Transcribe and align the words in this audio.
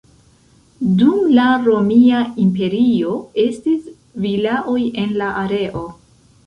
Dum 1.01 1.19
la 1.39 1.45
Romia 1.67 2.23
Imperio 2.47 3.15
estis 3.47 3.95
vilaoj 4.27 4.81
en 5.05 5.19
la 5.23 5.31
areo. 5.49 5.89